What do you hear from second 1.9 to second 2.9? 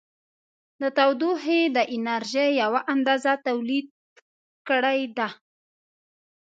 انرژي یوه